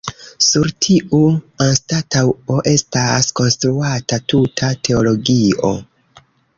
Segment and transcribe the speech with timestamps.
[0.45, 1.19] Sur tiu
[1.65, 5.75] anstataŭo estas konstruata tuta teologio.